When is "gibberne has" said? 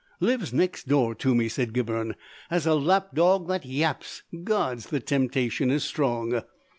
1.75-2.65